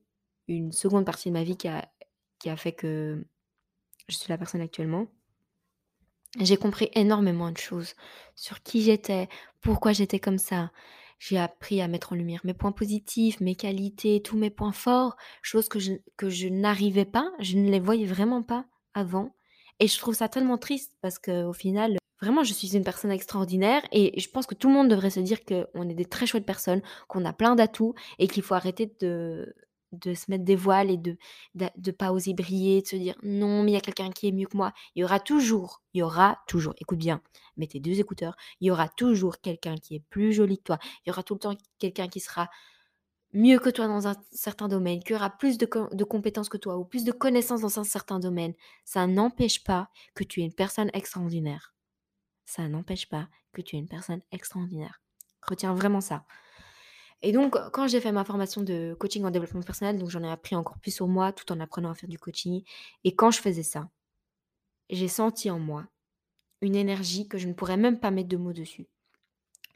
une 0.49 0.73
seconde 0.73 1.05
partie 1.05 1.29
de 1.29 1.35
ma 1.35 1.45
vie 1.45 1.57
qui 1.57 1.69
a, 1.69 1.89
qui 2.39 2.51
a 2.51 2.57
fait 2.57 2.73
que 2.73 3.25
je 4.09 4.17
suis 4.17 4.29
la 4.31 4.39
personne 4.39 4.61
actuellement. 4.61 5.07
J'ai 6.41 6.57
compris 6.57 6.91
énormément 6.95 7.51
de 7.51 7.59
choses 7.59 7.95
sur 8.35 8.63
qui 8.63 8.83
j'étais, 8.83 9.29
pourquoi 9.61 9.93
j'étais 9.93 10.19
comme 10.19 10.39
ça. 10.39 10.71
J'ai 11.25 11.39
appris 11.39 11.81
à 11.81 11.87
mettre 11.87 12.13
en 12.13 12.17
lumière 12.17 12.41
mes 12.43 12.53
points 12.53 12.73
positifs, 12.73 13.39
mes 13.39 13.55
qualités, 13.55 14.21
tous 14.23 14.37
mes 14.37 14.51
points 14.51 14.73
forts, 14.73 15.17
choses 15.41 15.69
que 15.69 15.79
je, 15.79 15.93
que 16.17 16.29
je 16.29 16.49
n'arrivais 16.49 17.05
pas, 17.05 17.31
je 17.39 17.59
ne 17.59 17.71
les 17.71 17.79
voyais 17.79 18.07
vraiment 18.07 18.43
pas 18.43 18.65
avant. 18.93 19.33
Et 19.79 19.87
je 19.87 19.97
trouve 19.99 20.17
ça 20.17 20.29
tellement 20.29 20.59
triste 20.59 20.97
parce 21.01 21.21
qu'au 21.21 21.53
final, 21.53 21.97
vraiment, 22.21 22.43
je 22.43 22.53
suis 22.53 22.77
une 22.77 22.83
personne 22.83 23.13
extraordinaire 23.13 23.83
et 23.93 24.19
je 24.19 24.29
pense 24.31 24.47
que 24.47 24.57
tout 24.57 24.67
le 24.67 24.75
monde 24.75 24.89
devrait 24.89 25.11
se 25.11 25.21
dire 25.21 25.45
qu'on 25.45 25.89
est 25.89 25.95
des 25.95 26.07
très 26.07 26.27
chouettes 26.27 26.45
personnes, 26.45 26.83
qu'on 27.07 27.25
a 27.25 27.33
plein 27.33 27.55
d'atouts 27.55 27.95
et 28.19 28.27
qu'il 28.27 28.43
faut 28.43 28.55
arrêter 28.55 28.93
de, 28.99 29.55
de 29.93 30.15
se 30.15 30.31
mettre 30.31 30.45
des 30.45 30.57
voiles 30.57 30.91
et 30.91 30.97
de 30.99 31.17
de 31.55 31.91
pas 31.91 32.13
oser 32.13 32.35
briller, 32.35 32.83
de 32.83 32.87
se 32.87 32.97
dire: 32.97 33.15
«Non, 33.23 33.63
mais 33.63 33.73
il 33.73 33.75
y 33.75 33.77
a 33.79 33.81
quelqu'un 33.81 34.11
qui 34.11 34.29
est 34.29 34.33
mieux 34.33 34.47
que 34.47 34.57
moi». 34.57 34.73
Il 34.95 35.01
y 35.01 35.05
aura 35.05 35.21
toujours, 35.21 35.83
il 35.95 35.99
y 36.01 36.03
aura 36.03 36.39
toujours, 36.49 36.75
écoute 36.79 36.99
bien, 36.99 37.23
mets 37.57 37.67
tes 37.69 37.81
2 37.81 38.01
écouteurs, 38.01 38.37
il 38.61 38.69
y 38.69 38.71
aura 38.71 38.89
toujours 38.89 39.41
quelqu'un 39.41 39.77
qui 39.77 39.97
est 39.97 40.01
plus 40.11 40.33
joli 40.33 40.59
que 40.59 40.65
toi. 40.65 40.79
Il 41.07 41.11
y 41.11 41.13
aura 41.13 41.23
tout 41.23 41.35
le 41.35 41.41
temps 41.41 41.55
quelqu'un 41.79 42.09
qui 42.09 42.21
sera 42.21 42.49
mieux 43.35 43.59
que 43.59 43.71
toi 43.71 43.89
dans 43.89 44.09
un 44.09 44.15
certain 44.33 44.69
domaine, 44.69 45.01
qui 45.03 45.15
aura 45.15 45.31
plus 45.31 45.59
de 45.59 45.69
de 45.95 46.05
compétences 46.05 46.49
que 46.49 46.57
toi 46.59 46.77
ou 46.79 46.85
plus 46.85 47.05
de 47.05 47.13
connaissances 47.13 47.63
dans 47.63 47.79
un 47.81 47.85
certain 47.85 48.19
domaine. 48.21 48.55
Ça 48.85 49.07
n'empêche 49.07 49.65
pas 49.65 49.89
que 50.15 50.25
tu 50.25 50.41
es 50.43 50.45
une 50.45 50.55
personne 50.55 50.91
extraordinaire. 50.95 51.75
Ça 52.47 52.69
n'empêche 52.69 53.09
pas 53.09 53.29
que 53.53 53.63
tu 53.63 53.77
es 53.77 53.79
une 53.81 53.89
personne 53.89 54.23
extraordinaire. 54.33 55.01
Retiens 55.43 55.75
vraiment 55.75 56.01
ça. 56.03 56.25
Et 57.23 57.31
donc, 57.31 57.57
quand 57.73 57.87
j'ai 57.87 58.01
fait 58.01 58.11
ma 58.11 58.25
formation 58.25 58.63
de 58.63 58.97
coaching 58.99 59.25
en 59.25 59.31
développement 59.31 59.63
personnel, 59.63 59.97
donc 59.99 60.11
j'en 60.11 60.25
ai 60.25 60.31
appris 60.31 60.57
encore 60.57 60.79
plus 60.79 60.91
sur 60.91 61.07
moi 61.07 61.33
tout 61.33 61.51
en 61.53 61.61
apprenant 61.61 61.91
à 61.91 61.95
faire 61.95 62.09
du 62.09 62.19
coaching. 62.19 62.63
Et 63.05 63.15
quand 63.15 63.31
je 63.31 63.41
faisais 63.41 63.63
ça, 63.63 63.89
j'ai 64.91 65.09
senti 65.09 65.49
en 65.49 65.61
moi 65.61 65.87
une 66.61 66.75
énergie 66.75 67.29
que 67.29 67.39
je 67.39 67.47
ne 67.47 67.53
pourrais 67.53 67.77
même 67.77 68.01
pas 68.01 68.11
mettre 68.11 68.29
de 68.29 68.37
mots 68.37 68.53
dessus. 68.53 68.89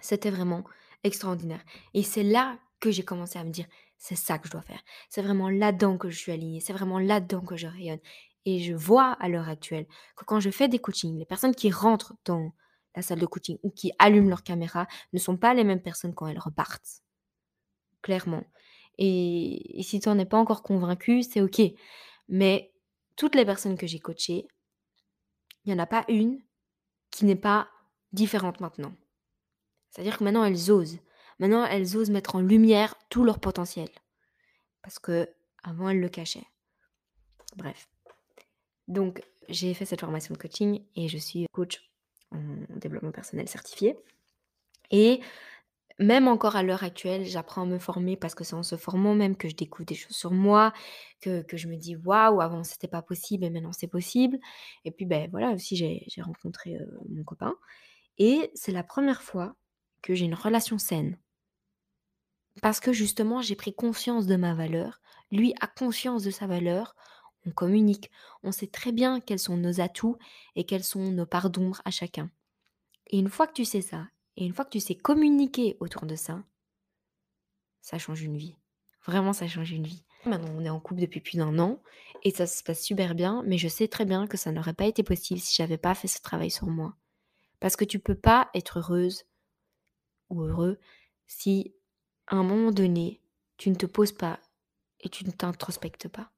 C'était 0.01 0.31
vraiment 0.31 0.65
extraordinaire. 1.05 1.63
Et 1.95 2.03
c'est 2.03 2.25
là 2.25 2.59
que 2.81 2.91
j'ai 2.91 3.05
commencé 3.05 3.39
à 3.39 3.45
me 3.45 3.51
dire, 3.51 3.67
c'est 3.97 4.17
ça 4.17 4.39
que 4.39 4.49
je 4.49 4.53
dois 4.53 4.63
faire. 4.63 4.83
C'est 5.09 5.23
vraiment 5.23 5.49
là-dedans 5.49 5.99
que 5.99 6.11
je 6.11 6.19
suis 6.19 6.33
alignée. 6.33 6.61
C'est 6.61 6.73
vraiment 6.73 6.99
là-dedans 6.99 7.41
que 7.43 7.57
je 7.57 7.69
rayonne. 7.69 8.01
Et 8.45 8.61
je 8.61 8.75
vois 8.75 9.13
à 9.13 9.29
l'heure 9.29 9.49
actuelle 9.49 9.87
que 10.17 10.25
quand 10.25 10.41
je 10.41 10.51
fais 10.51 10.69
des 10.69 10.79
coachings, 10.81 11.19
les 11.19 11.25
personnes 11.25 11.55
qui 11.55 11.71
rentrent 11.71 12.15
dans 12.25 12.53
la 12.95 13.03
salle 13.03 13.21
de 13.21 13.27
coaching 13.27 13.59
ou 13.63 13.71
qui 13.71 13.93
allument 13.99 14.29
leur 14.29 14.43
caméra 14.43 14.87
ne 15.13 15.19
sont 15.19 15.37
pas 15.37 15.55
les 15.55 15.65
mêmes 15.65 15.83
personnes 15.83 16.15
quand 16.15 16.27
elles 16.27 16.39
repartent 16.39 17.03
clairement. 18.03 18.45
Et, 18.99 19.81
si 19.83 20.01
tu 20.01 20.09
n'en 20.09 20.19
es 20.19 20.25
pas 20.25 20.39
encore 20.39 20.63
convaincu, 20.63 21.23
c'est 21.23 21.41
OK. 21.41 21.61
Mais 22.29 22.73
toutes 23.17 23.35
les 23.35 23.45
personnes 23.45 23.77
que 23.77 23.87
j'ai 23.87 23.99
coachées, 23.99 24.47
il 25.65 25.73
n'y 25.73 25.75
en 25.75 25.83
a 25.83 25.87
pas 25.87 26.05
une 26.09 26.41
qui 27.11 27.25
n'est 27.25 27.37
pas 27.37 27.69
différente 28.13 28.61
maintenant. 28.61 28.93
C'est-à-dire 29.91 30.19
que 30.19 30.25
maintenant, 30.25 30.45
elles 30.45 30.71
osent. 30.71 30.99
Maintenant, 31.39 31.65
elles 31.65 31.97
osent 31.97 32.11
mettre 32.11 32.35
en 32.35 32.41
lumière 32.41 32.95
tout 33.11 33.25
leur 33.25 33.41
potentiel. 33.41 33.89
Parce 34.83 34.99
que 34.99 35.29
avant, 35.63 35.89
elles 35.89 36.01
le 36.01 36.09
cachaient. 36.09 36.47
Bref. 37.57 37.89
Donc, 38.89 39.23
j'ai 39.49 39.75
fait 39.75 39.85
cette 39.85 40.01
formation 40.01 40.35
de 40.35 40.39
coaching 40.39 40.85
et 40.95 41.09
je 41.09 41.19
suis 41.19 41.47
coach 41.53 41.83
en 42.31 42.41
développement 42.77 43.13
personnel 43.13 43.49
certifié. 43.49 43.97
Et 44.91 45.21
même 45.99 46.29
encore 46.29 46.57
à 46.57 46.63
l'heure 46.63 46.85
actuelle, 46.85 47.25
j'apprends 47.25 47.63
à 47.63 47.67
me 47.67 47.79
former 47.79 48.17
parce 48.17 48.35
que 48.35 48.45
c'est 48.45 48.55
en 48.55 48.63
se 48.63 48.77
formant 48.77 49.15
même 49.15 49.37
que 49.37 49.49
je 49.49 49.57
découvre 49.57 49.87
des 49.87 49.95
choses 49.95 50.17
sur 50.17 50.33
moi, 50.33 50.73
que, 51.21 51.43
que 51.43 51.57
je 51.57 51.69
me 51.69 51.77
dis 51.77 51.97
waouh, 51.97 52.41
avant 52.41 52.65
c'était 52.65 52.89
pas 52.89 53.03
possible 53.03 53.45
et 53.45 53.51
maintenant 53.51 53.73
c'est 53.73 53.87
possible. 53.89 54.39
Et 54.85 54.91
puis 54.91 55.07
ben 55.07 55.29
voilà, 55.31 55.53
aussi 55.53 55.77
j'ai 55.77 56.23
rencontré 56.23 56.79
mon 57.09 57.25
copain 57.25 57.57
et 58.19 58.51
c'est 58.55 58.73
la 58.73 58.83
première 58.83 59.23
fois 59.23 59.57
que 60.03 60.15
j'ai 60.15 60.25
une 60.25 60.35
relation 60.35 60.79
saine. 60.79 61.19
Parce 62.63 62.81
que 62.81 62.93
justement, 62.93 63.43
j'ai 63.43 63.57
pris 63.57 63.75
conscience 63.75 64.27
de 64.27 64.37
ma 64.37 64.55
valeur, 64.55 65.01
lui 65.31 65.55
a 65.61 65.67
conscience 65.67 66.23
de 66.23 66.31
sa 66.31 66.47
valeur, 66.47 66.97
on 67.45 67.51
communique, 67.51 68.11
on 68.43 68.51
sait 68.51 68.67
très 68.67 68.93
bien 68.93 69.21
quels 69.21 69.39
sont 69.39 69.57
nos 69.57 69.81
atouts 69.81 70.17
et 70.55 70.65
quelles 70.65 70.85
sont 70.85 71.13
nos 71.13 71.27
parts 71.27 71.51
d'ombre 71.51 71.83
à 71.85 71.91
chacun. 71.91 72.31
Et 73.09 73.19
une 73.19 73.29
fois 73.29 73.47
que 73.47 73.53
tu 73.53 73.65
sais 73.65 73.83
ça, 73.83 74.07
et 74.37 74.45
une 74.45 74.53
fois 74.53 74.65
que 74.65 74.71
tu 74.71 74.81
sais 74.81 74.95
communiquer 74.95 75.77
autour 75.81 76.07
de 76.07 76.17
ça, 76.17 76.43
ça 77.81 77.99
change 77.99 78.23
une 78.23 78.37
vie. 78.37 78.57
Vraiment, 79.05 79.33
ça 79.33 79.47
change 79.47 79.71
une 79.71 79.87
vie. 79.87 80.03
Maintenant, 80.25 80.53
on 80.57 80.65
est 80.65 80.71
en 80.71 80.81
couple 80.81 81.01
depuis 81.01 81.21
plus 81.21 81.37
d'un 81.37 81.59
an 81.59 81.81
et 82.25 82.33
ça 82.33 82.47
se 82.47 82.63
passe 82.65 82.83
super 82.83 83.15
bien, 83.15 83.45
mais 83.47 83.59
je 83.59 83.69
sais 83.69 83.87
très 83.87 84.05
bien 84.05 84.27
que 84.27 84.37
ça 84.37 84.51
n'aurait 84.51 84.75
pas 84.75 84.87
été 84.87 85.03
possible 85.05 85.39
si 85.39 85.55
j'avais 85.55 85.79
pas 85.79 85.95
fait 85.95 86.09
ce 86.09 86.21
travail 86.21 86.51
sur 86.51 86.67
moi. 86.67 86.97
Parce 87.61 87.77
que 87.77 87.85
tu 87.85 88.01
peux 88.01 88.17
pas 88.17 88.51
être 88.53 88.81
heureuse 88.81 89.25
ou 90.29 90.43
heureux 90.43 90.79
si 91.27 91.75
à 92.27 92.37
un 92.37 92.43
moment 92.43 92.73
donné, 92.73 93.21
tu 93.57 93.71
ne 93.71 93.77
te 93.77 93.87
poses 93.87 94.13
pas 94.13 94.41
et 95.01 95.09
tu 95.09 95.25
ne 95.25 95.31
t'introspectes 95.31 96.09
pas. 96.09 96.33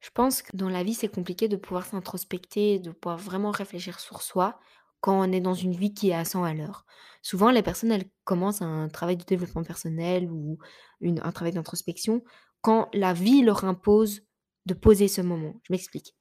Je 0.00 0.10
pense 0.10 0.42
que 0.42 0.56
dans 0.56 0.68
la 0.68 0.82
vie, 0.82 0.94
c'est 0.94 1.08
compliqué 1.08 1.48
de 1.48 1.56
pouvoir 1.56 1.86
s'introspecter, 1.86 2.78
de 2.78 2.90
pouvoir 2.90 3.18
vraiment 3.18 3.50
réfléchir 3.50 4.00
sur 4.00 4.22
soi 4.22 4.58
quand 5.00 5.20
on 5.20 5.32
est 5.32 5.40
dans 5.40 5.54
une 5.54 5.74
vie 5.74 5.94
qui 5.94 6.10
est 6.10 6.14
à 6.14 6.24
100 6.24 6.44
à 6.44 6.54
l'heure. 6.54 6.84
Souvent, 7.22 7.50
les 7.50 7.62
personnes, 7.62 7.92
elles 7.92 8.10
commencent 8.24 8.62
un 8.62 8.88
travail 8.88 9.16
de 9.16 9.24
développement 9.24 9.64
personnel 9.64 10.30
ou 10.30 10.58
un 11.02 11.32
travail 11.32 11.52
d'introspection 11.52 12.22
quand 12.60 12.88
la 12.92 13.12
vie 13.12 13.42
leur 13.42 13.64
impose 13.64 14.22
de 14.66 14.74
poser 14.74 15.08
ce 15.08 15.20
moment. 15.20 15.60
Je 15.62 15.72
m'explique. 15.72 16.14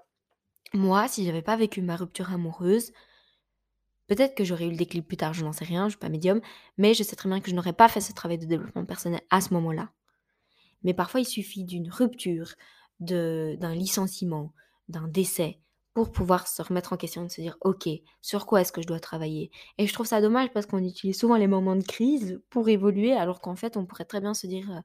Moi, 0.73 1.07
si 1.07 1.25
j'avais 1.25 1.41
pas 1.41 1.55
vécu 1.55 1.81
ma 1.81 1.95
rupture 1.95 2.31
amoureuse, 2.31 2.91
peut-être 4.07 4.35
que 4.35 4.43
j'aurais 4.43 4.67
eu 4.67 4.71
le 4.71 4.77
déclic 4.77 5.07
plus 5.07 5.17
tard, 5.17 5.33
je 5.33 5.45
n'en 5.45 5.53
sais 5.53 5.65
rien, 5.65 5.85
je 5.85 5.91
suis 5.91 5.99
pas 5.99 6.09
médium, 6.09 6.41
mais 6.77 6.93
je 6.93 7.03
sais 7.03 7.15
très 7.15 7.29
bien 7.29 7.39
que 7.39 7.49
je 7.49 7.55
n'aurais 7.55 7.73
pas 7.73 7.87
fait 7.87 8.01
ce 8.01 8.13
travail 8.13 8.37
de 8.37 8.45
développement 8.45 8.85
personnel 8.85 9.21
à 9.29 9.41
ce 9.41 9.53
moment-là. 9.53 9.91
Mais 10.83 10.93
parfois, 10.93 11.21
il 11.21 11.25
suffit 11.25 11.63
d'une 11.63 11.89
rupture, 11.89 12.53
d'un 12.99 13.73
licenciement, 13.73 14.53
d'un 14.89 15.07
décès 15.07 15.59
pour 15.97 16.11
pouvoir 16.11 16.47
se 16.47 16.61
remettre 16.61 16.93
en 16.93 16.95
question 16.95 17.25
et 17.25 17.29
se 17.29 17.41
dire 17.41 17.57
ok, 17.61 17.89
sur 18.21 18.45
quoi 18.45 18.61
est-ce 18.61 18.71
que 18.71 18.83
je 18.83 18.87
dois 18.87 18.99
travailler? 18.99 19.49
Et 19.79 19.87
je 19.87 19.93
trouve 19.93 20.05
ça 20.05 20.21
dommage 20.21 20.49
parce 20.53 20.67
qu'on 20.67 20.83
utilise 20.83 21.17
souvent 21.17 21.37
les 21.37 21.47
moments 21.47 21.75
de 21.75 21.81
crise 21.81 22.39
pour 22.51 22.69
évoluer 22.69 23.13
alors 23.13 23.41
qu'en 23.41 23.55
fait 23.55 23.77
on 23.77 23.87
pourrait 23.87 24.05
très 24.05 24.21
bien 24.21 24.35
se 24.35 24.45
dire 24.45 24.83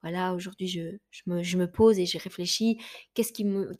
voilà, 0.00 0.32
aujourd'hui 0.32 0.66
je, 0.66 0.96
je, 1.10 1.56
me, 1.58 1.66
pose 1.66 1.98
et 1.98 2.06
j'ai 2.06 2.16
réfléchi, 2.16 2.78
qu'est-ce 3.12 3.34
qui, 3.34 3.44
me, 3.44 3.72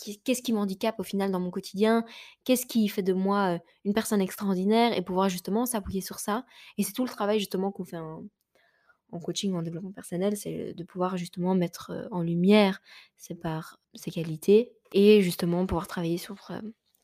m'handicape 0.52 1.00
au 1.00 1.04
final 1.04 1.30
dans 1.30 1.40
mon 1.40 1.50
quotidien, 1.50 2.04
qu'est-ce 2.44 2.66
qui 2.66 2.86
fait 2.88 3.02
de 3.02 3.14
moi 3.14 3.58
une 3.86 3.94
personne 3.94 4.20
extraordinaire? 4.20 4.94
Et 4.94 5.00
pouvoir 5.00 5.30
justement 5.30 5.64
s'appuyer 5.64 6.02
sur 6.02 6.18
ça. 6.18 6.44
Et 6.76 6.82
c'est 6.82 6.92
tout 6.92 7.04
le 7.04 7.10
travail 7.10 7.38
justement 7.38 7.72
qu'on 7.72 7.84
fait 7.84 7.96
en, 7.96 8.24
en 9.10 9.20
coaching, 9.20 9.54
en 9.54 9.62
développement 9.62 9.92
personnel, 9.92 10.36
c'est 10.36 10.74
de 10.74 10.84
pouvoir 10.84 11.16
justement 11.16 11.54
mettre 11.54 12.08
en 12.10 12.20
lumière 12.20 12.82
ses 13.16 13.34
parts, 13.34 13.78
ses 13.94 14.10
qualités 14.10 14.74
et 14.94 15.20
justement 15.20 15.66
pouvoir 15.66 15.86
travailler 15.86 16.16
sur, 16.16 16.50
euh, 16.50 16.60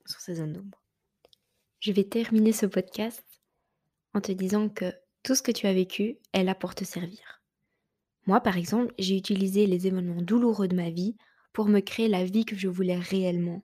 sur 0.07 0.21
ces 0.21 0.37
zones 0.37 0.55
d'ombre. 0.55 0.83
Je 1.81 1.93
vais 1.93 2.05
terminer 2.05 2.53
ce 2.53 2.67
podcast 2.67 3.25
en 4.15 4.21
te 4.21 4.33
disant 4.33 4.69
que 4.69 4.93
tout 5.23 5.35
ce 5.35 5.43
que 5.43 5.53
tu 5.53 5.67
as 5.67 5.75
vécu 5.75 6.19
est 6.33 6.45
là 6.45 6.55
pour 6.55 6.75
te 6.75 6.85
servir. 6.85 7.43
Moi, 8.27 8.41
par 8.41 8.57
exemple, 8.57 8.95
j'ai 8.99 9.17
utilisé 9.17 9.67
les 9.67 9.87
événements 9.87 10.23
douloureux 10.23 10.69
de 10.69 10.77
ma 10.77 10.91
vie 10.91 11.17
pour 11.53 11.67
me 11.67 11.81
créer 11.81 12.09
la 12.09 12.25
vie 12.25 12.45
que 12.45 12.57
je 12.57 12.69
voulais 12.69 12.99
réellement. 12.99 13.63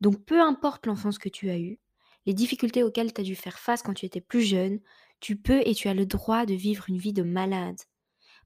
Donc 0.00 0.24
peu 0.24 0.40
importe 0.40 0.86
l'enfance 0.86 1.18
que 1.18 1.28
tu 1.28 1.50
as 1.50 1.58
eue, 1.58 1.78
les 2.26 2.34
difficultés 2.34 2.82
auxquelles 2.82 3.12
tu 3.12 3.20
as 3.20 3.24
dû 3.24 3.34
faire 3.34 3.58
face 3.58 3.82
quand 3.82 3.94
tu 3.94 4.06
étais 4.06 4.20
plus 4.20 4.42
jeune, 4.42 4.80
tu 5.20 5.36
peux 5.36 5.62
et 5.66 5.74
tu 5.74 5.88
as 5.88 5.94
le 5.94 6.06
droit 6.06 6.44
de 6.44 6.54
vivre 6.54 6.84
une 6.88 6.98
vie 6.98 7.12
de 7.12 7.22
malade. 7.22 7.80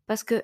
Parce 0.06 0.22
que 0.22 0.42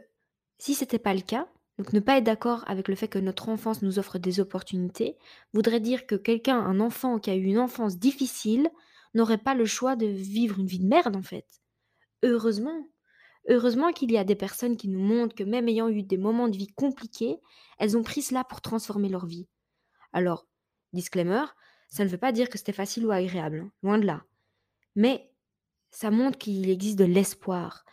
si 0.59 0.75
ce 0.75 0.81
n'était 0.81 0.99
pas 0.99 1.15
le 1.15 1.21
cas, 1.21 1.49
donc 1.79 1.93
ne 1.93 2.01
pas 2.01 2.19
être 2.19 2.25
d'accord 2.25 2.65
avec 2.67 2.89
le 2.89 2.95
fait 2.95 3.09
que 3.09 3.19
notre 3.19 3.49
enfance 3.49 3.83
nous 3.83 3.99
offre 3.99 4.19
des 4.19 4.39
opportunités 4.41 5.17
voudrait 5.53 5.81
dire 5.81 6.07
que 6.07 6.15
quelqu'un, 6.15 6.59
un 6.59 6.81
enfant 6.81 7.19
qui 7.19 7.31
a 7.31 7.35
eu 7.35 7.45
une 7.45 7.59
enfance 7.59 7.99
difficile, 7.99 8.71
n'aurait 9.15 9.39
pas 9.39 9.55
le 9.55 9.65
choix 9.65 9.97
de 9.97 10.07
vivre 10.07 10.59
une 10.61 10.67
vie 10.67 10.79
de 10.79 10.87
merde 10.87 11.17
en 11.17 11.23
fait. 11.23 11.47
Heureusement. 12.23 12.89
Heureusement 13.49 13.93
qu'il 13.93 14.11
y 14.11 14.17
a 14.17 14.25
des 14.25 14.37
personnes 14.37 14.77
qui 14.77 14.89
nous 14.89 15.01
montrent 15.01 15.35
que 15.35 15.45
même 15.45 15.69
ayant 15.69 15.89
eu 15.89 16.03
des 16.03 16.17
moments 16.17 16.49
de 16.49 16.57
vie 16.57 16.73
compliqués, 16.73 17.41
elles 17.79 17.97
ont 17.97 18.03
pris 18.03 18.23
cela 18.23 18.43
pour 18.43 18.63
transformer 18.63 19.11
leur 19.11 19.27
vie. 19.27 19.47
Alors, 20.13 20.47
disclaimer, 20.95 21.45
ça 21.89 22.05
ne 22.05 22.09
veut 22.09 22.19
pas 22.19 22.33
dire 22.33 22.49
que 22.49 22.57
c'était 22.57 22.73
facile 22.73 23.05
ou 23.05 23.11
agréable, 23.11 23.65
hein, 23.67 23.73
loin 23.83 23.99
de 23.99 24.07
là. 24.07 24.25
Mais 24.97 25.31
ça 25.91 26.11
montre 26.11 26.39
qu'il 26.39 26.71
existe 26.71 26.99
de 26.99 27.05
l'espoir. 27.05 27.85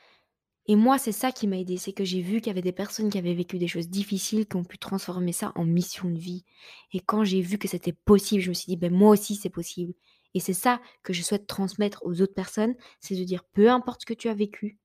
Et 0.72 0.76
moi, 0.78 0.98
c'est 0.98 1.12
ça 1.12 1.34
qui 1.34 1.48
m'a 1.48 1.58
aidé, 1.58 1.76
c'est 1.76 1.92
que 1.92 2.06
j'ai 2.06 2.22
vu 2.22 2.40
qu'il 2.40 2.48
y 2.48 2.50
avait 2.50 2.62
des 2.62 2.72
personnes 2.72 3.10
qui 3.10 3.18
avaient 3.18 3.34
vécu 3.34 3.58
des 3.58 3.68
choses 3.68 3.90
difficiles, 3.90 4.48
qui 4.48 4.56
ont 4.56 4.64
pu 4.64 4.78
transformer 4.78 5.34
ça 5.34 5.52
en 5.56 5.66
mission 5.66 6.10
de 6.10 6.18
vie. 6.18 6.46
Et 6.94 7.02
quand 7.02 7.26
j'ai 7.26 7.42
vu 7.42 7.58
que 7.58 7.68
c'était 7.68 7.92
possible, 7.92 8.42
je 8.42 8.48
me 8.48 8.54
suis 8.54 8.68
dit, 8.68 8.78
ben 8.78 8.90
moi 8.90 9.10
aussi 9.10 9.36
c'est 9.36 9.50
possible. 9.50 9.94
Et 10.34 10.40
c'est 10.40 10.54
ça 10.54 10.82
que 11.04 11.12
je 11.12 11.24
souhaite 11.24 11.46
transmettre 11.46 12.00
aux 12.06 12.22
autres 12.22 12.34
personnes, 12.34 12.74
c'est 13.02 13.18
de 13.18 13.24
dire, 13.26 13.44
peu 13.44 13.70
importe 13.70 14.04
ce 14.04 14.06
que 14.06 14.14
tu 14.14 14.30
as 14.30 14.34
vécu, 14.34 14.80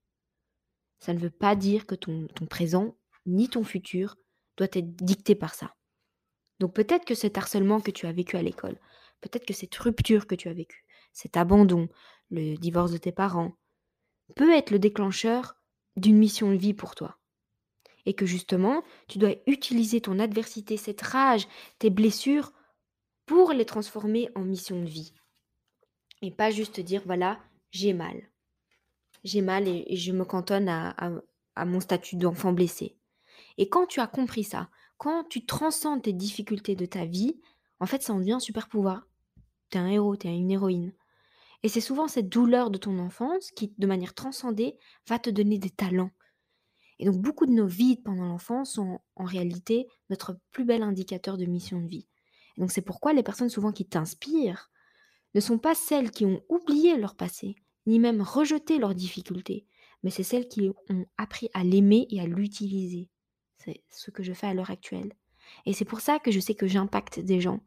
ça 0.99 1.13
ne 1.13 1.19
veut 1.19 1.29
pas 1.29 1.55
dire 1.55 1.85
que 1.85 1.95
ton, 1.95 2.27
ton 2.35 2.47
présent 2.47 2.97
ni 3.25 3.47
ton 3.47 3.63
futur 3.63 4.17
doit 4.57 4.67
être 4.73 4.93
dicté 4.97 5.35
par 5.35 5.53
ça. 5.53 5.73
Donc 6.59 6.73
peut-être 6.73 7.05
que 7.05 7.15
cet 7.15 7.37
harcèlement 7.37 7.79
que 7.79 7.91
tu 7.91 8.07
as 8.07 8.11
vécu 8.11 8.35
à 8.35 8.41
l'école, 8.41 8.77
peut-être 9.21 9.45
que 9.45 9.53
cette 9.53 9.75
rupture 9.75 10.27
que 10.27 10.35
tu 10.35 10.49
as 10.49 10.53
vécue, 10.53 10.83
cet 11.13 11.37
abandon, 11.37 11.87
le 12.29 12.57
divorce 12.57 12.91
de 12.91 12.97
tes 12.97 13.13
parents, 13.13 13.53
peut 14.35 14.51
être 14.51 14.71
le 14.71 14.79
déclencheur 14.79 15.56
d'une 15.97 16.17
mission 16.17 16.51
de 16.51 16.57
vie 16.57 16.73
pour 16.73 16.95
toi. 16.95 17.17
Et 18.05 18.13
que 18.13 18.25
justement, 18.25 18.83
tu 19.09 19.17
dois 19.17 19.35
utiliser 19.47 19.99
ton 19.99 20.19
adversité, 20.19 20.77
cette 20.77 21.01
rage, 21.01 21.47
tes 21.79 21.89
blessures, 21.89 22.53
pour 23.25 23.51
les 23.51 23.65
transformer 23.65 24.29
en 24.35 24.41
mission 24.41 24.81
de 24.81 24.87
vie. 24.87 25.13
Et 26.21 26.31
pas 26.31 26.49
juste 26.49 26.79
dire, 26.79 27.01
voilà, 27.05 27.39
j'ai 27.71 27.93
mal. 27.93 28.29
J'ai 29.23 29.41
mal 29.41 29.67
et, 29.67 29.95
je 29.95 30.13
me 30.13 30.23
cantonne 30.23 30.69
à, 30.69 31.65
mon 31.65 31.79
statut 31.79 32.15
d'enfant 32.15 32.53
blessé. 32.53 32.95
Et 33.57 33.67
quand 33.67 33.85
tu 33.85 33.99
as 33.99 34.07
compris 34.07 34.43
ça, 34.43 34.69
quand 34.97 35.25
tu 35.25 35.45
transcends 35.45 35.99
tes 35.99 36.13
difficultés 36.13 36.75
de 36.75 36.85
ta 36.85 37.05
vie, 37.05 37.39
en 37.79 37.85
fait, 37.85 38.01
ça 38.01 38.13
en 38.13 38.19
devient 38.19 38.33
un 38.33 38.39
super 38.39 38.69
pouvoir. 38.69 39.07
T'es 39.69 39.79
un 39.79 39.87
héros, 39.87 40.15
t'es 40.15 40.29
une 40.29 40.51
héroïne. 40.51 40.93
Et 41.63 41.69
c'est 41.69 41.81
souvent 41.81 42.07
cette 42.07 42.29
douleur 42.29 42.69
de 42.69 42.77
ton 42.77 42.99
enfance 42.99 43.51
qui, 43.51 43.73
de 43.77 43.87
manière 43.87 44.13
transcendée, 44.13 44.77
va 45.07 45.19
te 45.19 45.29
donner 45.29 45.57
des 45.57 45.69
talents. 45.69 46.11
Et 46.99 47.05
donc 47.05 47.17
beaucoup 47.17 47.45
de 47.45 47.51
nos 47.51 47.67
vies 47.67 47.97
pendant 47.97 48.25
l'enfance 48.25 48.73
sont 48.73 48.99
en 49.15 49.25
réalité 49.25 49.87
notre 50.09 50.39
plus 50.51 50.65
bel 50.65 50.81
indicateur 50.81 51.37
de 51.37 51.45
mission 51.45 51.81
de 51.81 51.87
vie. 51.87 52.07
Et 52.55 52.61
donc 52.61 52.71
c'est 52.71 52.81
pourquoi 52.81 53.13
les 53.13 53.23
personnes 53.23 53.49
souvent 53.49 53.71
qui 53.71 53.85
t'inspirent 53.85 54.71
ne 55.35 55.39
sont 55.39 55.59
pas 55.59 55.75
celles 55.75 56.11
qui 56.11 56.25
ont 56.25 56.41
oublié 56.49 56.97
leur 56.97 57.15
passé, 57.15 57.55
ni 57.85 57.99
même 57.99 58.21
rejeté 58.21 58.79
leurs 58.79 58.95
difficultés, 58.95 59.65
mais 60.03 60.09
c'est 60.09 60.23
celles 60.23 60.47
qui 60.47 60.69
ont 60.89 61.05
appris 61.17 61.49
à 61.53 61.63
l'aimer 61.63 62.07
et 62.09 62.19
à 62.19 62.25
l'utiliser. 62.25 63.09
C'est 63.57 63.83
ce 63.89 64.11
que 64.11 64.23
je 64.23 64.33
fais 64.33 64.47
à 64.47 64.53
l'heure 64.53 64.71
actuelle. 64.71 65.13
Et 65.65 65.73
c'est 65.73 65.85
pour 65.85 66.01
ça 66.01 66.19
que 66.19 66.31
je 66.31 66.39
sais 66.39 66.55
que 66.55 66.67
j'impacte 66.67 67.19
des 67.19 67.41
gens. 67.41 67.61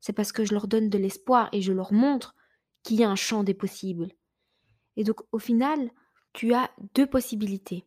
C'est 0.00 0.12
parce 0.12 0.32
que 0.32 0.44
je 0.44 0.52
leur 0.52 0.68
donne 0.68 0.88
de 0.88 0.98
l'espoir 0.98 1.48
et 1.52 1.60
je 1.60 1.72
leur 1.72 1.92
montre 1.92 2.34
qu'il 2.82 2.98
y 2.98 3.04
a 3.04 3.10
un 3.10 3.16
champ 3.16 3.44
des 3.44 3.54
possibles. 3.54 4.08
Et 4.96 5.04
donc 5.04 5.20
au 5.32 5.38
final, 5.38 5.90
tu 6.32 6.54
as 6.54 6.70
deux 6.94 7.06
possibilités. 7.06 7.84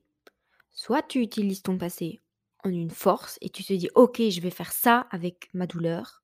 Soit 0.71 1.03
tu 1.03 1.19
utilises 1.21 1.61
ton 1.61 1.77
passé 1.77 2.21
en 2.63 2.69
une 2.69 2.91
force 2.91 3.37
et 3.41 3.49
tu 3.49 3.63
te 3.63 3.73
dis 3.73 3.89
ok 3.95 4.21
je 4.29 4.41
vais 4.41 4.51
faire 4.51 4.71
ça 4.71 5.07
avec 5.11 5.49
ma 5.53 5.67
douleur, 5.67 6.23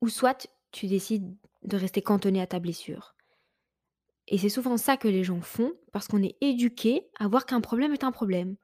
ou 0.00 0.08
soit 0.08 0.48
tu 0.72 0.86
décides 0.86 1.36
de 1.62 1.76
rester 1.76 2.02
cantonné 2.02 2.40
à 2.40 2.46
ta 2.46 2.58
blessure. 2.58 3.14
Et 4.26 4.38
c'est 4.38 4.48
souvent 4.48 4.76
ça 4.76 4.96
que 4.96 5.08
les 5.08 5.24
gens 5.24 5.42
font 5.42 5.72
parce 5.92 6.08
qu'on 6.08 6.22
est 6.22 6.36
éduqué 6.40 7.06
à 7.18 7.28
voir 7.28 7.44
qu'un 7.46 7.60
problème 7.60 7.92
est 7.92 8.04
un 8.04 8.12
problème, 8.12 8.56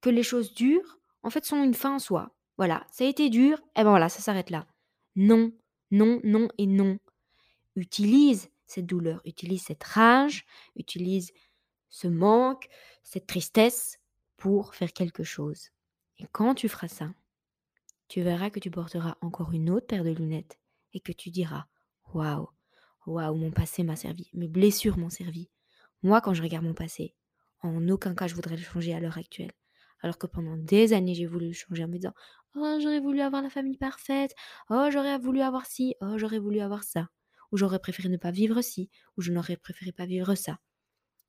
que 0.00 0.10
les 0.10 0.22
choses 0.22 0.54
dures 0.54 0.98
en 1.22 1.30
fait 1.30 1.44
sont 1.44 1.62
une 1.62 1.74
fin 1.74 1.94
en 1.94 1.98
soi. 1.98 2.34
Voilà, 2.56 2.84
ça 2.90 3.04
a 3.04 3.08
été 3.08 3.30
dur, 3.30 3.60
et 3.76 3.84
ben 3.84 3.90
voilà, 3.90 4.08
ça 4.08 4.20
s'arrête 4.20 4.50
là. 4.50 4.66
Non, 5.14 5.52
non, 5.90 6.20
non 6.24 6.48
et 6.58 6.66
non. 6.66 6.98
Utilise 7.76 8.50
cette 8.68 8.86
douleur, 8.86 9.20
utilise 9.24 9.62
cette 9.62 9.82
rage, 9.82 10.44
utilise 10.76 11.32
ce 11.88 12.06
manque, 12.06 12.68
cette 13.02 13.26
tristesse 13.26 13.98
pour 14.36 14.74
faire 14.74 14.92
quelque 14.92 15.24
chose. 15.24 15.70
Et 16.18 16.26
quand 16.30 16.54
tu 16.54 16.68
feras 16.68 16.88
ça, 16.88 17.12
tu 18.08 18.22
verras 18.22 18.50
que 18.50 18.60
tu 18.60 18.70
porteras 18.70 19.16
encore 19.20 19.52
une 19.52 19.70
autre 19.70 19.86
paire 19.86 20.04
de 20.04 20.10
lunettes 20.10 20.58
et 20.92 21.00
que 21.00 21.12
tu 21.12 21.30
diras 21.30 21.66
Waouh, 22.14 22.48
waouh, 23.06 23.34
mon 23.34 23.50
passé 23.50 23.82
m'a 23.82 23.96
servi, 23.96 24.30
mes 24.34 24.48
blessures 24.48 24.98
m'ont 24.98 25.10
servi. 25.10 25.50
Moi, 26.02 26.20
quand 26.20 26.34
je 26.34 26.42
regarde 26.42 26.64
mon 26.64 26.74
passé, 26.74 27.14
en 27.60 27.88
aucun 27.88 28.14
cas 28.14 28.28
je 28.28 28.34
voudrais 28.34 28.56
le 28.56 28.62
changer 28.62 28.94
à 28.94 29.00
l'heure 29.00 29.18
actuelle. 29.18 29.52
Alors 30.00 30.18
que 30.18 30.26
pendant 30.26 30.56
des 30.56 30.92
années, 30.92 31.14
j'ai 31.14 31.26
voulu 31.26 31.48
le 31.48 31.52
changer 31.52 31.84
en 31.84 31.88
me 31.88 31.96
disant 31.96 32.14
Oh, 32.54 32.78
j'aurais 32.80 33.00
voulu 33.00 33.20
avoir 33.20 33.42
la 33.42 33.50
famille 33.50 33.76
parfaite. 33.76 34.34
Oh, 34.70 34.88
j'aurais 34.90 35.18
voulu 35.18 35.40
avoir 35.40 35.66
ci. 35.66 35.96
Oh, 36.00 36.16
j'aurais 36.18 36.38
voulu 36.38 36.60
avoir 36.60 36.84
ça 36.84 37.08
ou 37.52 37.56
j'aurais 37.56 37.78
préféré 37.78 38.08
ne 38.08 38.16
pas 38.16 38.30
vivre 38.30 38.60
ci, 38.62 38.90
ou 39.16 39.22
je 39.22 39.32
n'aurais 39.32 39.56
préféré 39.56 39.92
pas 39.92 40.06
vivre 40.06 40.34
ça. 40.34 40.58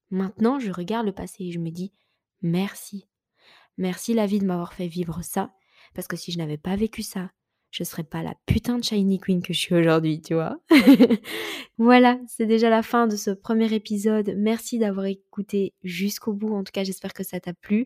Maintenant, 0.09 0.59
je 0.59 0.71
regarde 0.71 1.05
le 1.05 1.13
passé 1.13 1.45
et 1.45 1.51
je 1.51 1.59
me 1.59 1.69
dis 1.69 1.91
merci. 2.41 3.07
Merci 3.77 4.13
la 4.13 4.25
vie 4.25 4.39
de 4.39 4.45
m'avoir 4.45 4.73
fait 4.73 4.87
vivre 4.87 5.21
ça, 5.21 5.53
parce 5.93 6.07
que 6.07 6.17
si 6.17 6.31
je 6.31 6.37
n'avais 6.37 6.57
pas 6.57 6.75
vécu 6.75 7.01
ça, 7.03 7.31
je 7.71 7.83
serais 7.83 8.03
pas 8.03 8.23
la 8.23 8.33
putain 8.45 8.79
de 8.79 8.83
shiny 8.83 9.19
queen 9.19 9.43
que 9.43 9.53
je 9.53 9.59
suis 9.59 9.75
aujourd'hui, 9.75 10.21
tu 10.21 10.33
vois. 10.33 10.57
voilà, 11.77 12.19
c'est 12.27 12.47
déjà 12.47 12.69
la 12.69 12.81
fin 12.81 13.07
de 13.07 13.15
ce 13.15 13.29
premier 13.29 13.71
épisode. 13.73 14.33
Merci 14.37 14.79
d'avoir 14.79 15.05
écouté 15.05 15.75
jusqu'au 15.83 16.33
bout. 16.33 16.53
En 16.55 16.63
tout 16.63 16.71
cas, 16.71 16.83
j'espère 16.83 17.13
que 17.13 17.23
ça 17.23 17.39
t'a 17.39 17.53
plu. 17.53 17.85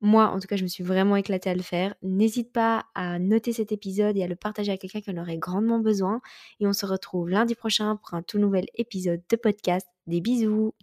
Moi, 0.00 0.28
en 0.28 0.38
tout 0.38 0.46
cas, 0.46 0.56
je 0.56 0.62
me 0.62 0.68
suis 0.68 0.84
vraiment 0.84 1.16
éclatée 1.16 1.50
à 1.50 1.54
le 1.54 1.62
faire. 1.62 1.94
N'hésite 2.02 2.52
pas 2.52 2.84
à 2.94 3.18
noter 3.18 3.52
cet 3.52 3.72
épisode 3.72 4.16
et 4.16 4.22
à 4.22 4.26
le 4.26 4.36
partager 4.36 4.72
à 4.72 4.76
quelqu'un 4.76 5.00
qui 5.00 5.10
en 5.10 5.16
aurait 5.16 5.38
grandement 5.38 5.80
besoin. 5.80 6.20
Et 6.60 6.66
on 6.66 6.72
se 6.72 6.86
retrouve 6.86 7.28
lundi 7.30 7.54
prochain 7.54 7.96
pour 7.96 8.14
un 8.14 8.22
tout 8.22 8.38
nouvel 8.38 8.66
épisode 8.74 9.22
de 9.28 9.36
podcast. 9.36 9.86
Des 10.06 10.20
bisous 10.20 10.74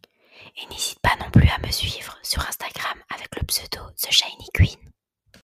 Et 0.57 0.67
n'hésite 0.73 0.99
pas 0.99 1.15
non 1.19 1.29
plus 1.31 1.47
à 1.47 1.65
me 1.65 1.71
suivre 1.71 2.17
sur 2.23 2.45
Instagram 2.47 2.97
avec 3.13 3.35
le 3.39 3.45
pseudo 3.45 3.79
The 4.01 4.11
Shiny 4.11 4.49
Queen. 4.53 4.92